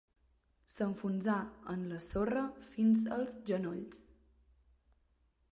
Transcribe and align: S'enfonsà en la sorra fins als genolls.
S'enfonsà 0.71 1.35
en 1.75 1.83
la 1.93 2.01
sorra 2.07 2.45
fins 2.71 3.05
als 3.19 3.39
genolls. 3.51 4.05